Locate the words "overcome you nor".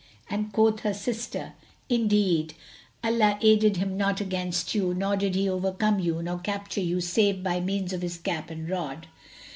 5.47-6.39